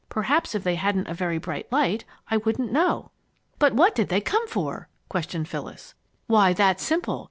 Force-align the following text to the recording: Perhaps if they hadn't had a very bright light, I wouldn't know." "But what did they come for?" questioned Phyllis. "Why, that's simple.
Perhaps 0.09 0.55
if 0.55 0.63
they 0.63 0.73
hadn't 0.77 1.05
had 1.05 1.11
a 1.11 1.19
very 1.19 1.37
bright 1.37 1.71
light, 1.71 2.05
I 2.31 2.37
wouldn't 2.37 2.71
know." 2.71 3.11
"But 3.59 3.73
what 3.75 3.93
did 3.93 4.09
they 4.09 4.19
come 4.19 4.47
for?" 4.47 4.89
questioned 5.09 5.47
Phyllis. 5.47 5.93
"Why, 6.25 6.53
that's 6.53 6.81
simple. 6.83 7.19